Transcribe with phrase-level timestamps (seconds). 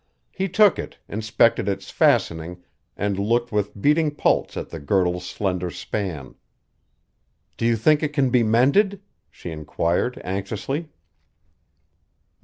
[0.31, 2.63] He took it, inspected its fastening
[2.97, 6.33] and looked with beating pulse at the girdle's slender span.
[7.55, 10.89] "Do you think it can be mended?" she inquired anxiously.